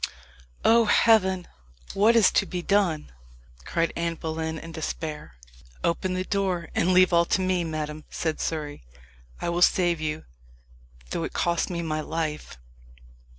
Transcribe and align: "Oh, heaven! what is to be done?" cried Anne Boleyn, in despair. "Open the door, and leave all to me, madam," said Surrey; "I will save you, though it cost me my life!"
"Oh, 0.65 0.85
heaven! 0.85 1.47
what 1.93 2.15
is 2.15 2.31
to 2.31 2.47
be 2.47 2.63
done?" 2.63 3.11
cried 3.65 3.93
Anne 3.95 4.15
Boleyn, 4.15 4.57
in 4.57 4.71
despair. 4.71 5.35
"Open 5.83 6.15
the 6.15 6.23
door, 6.23 6.69
and 6.73 6.91
leave 6.91 7.13
all 7.13 7.25
to 7.25 7.39
me, 7.39 7.63
madam," 7.63 8.05
said 8.09 8.41
Surrey; 8.41 8.83
"I 9.39 9.49
will 9.49 9.61
save 9.61 10.01
you, 10.01 10.25
though 11.11 11.23
it 11.23 11.33
cost 11.33 11.69
me 11.69 11.83
my 11.83 12.01
life!" 12.01 12.57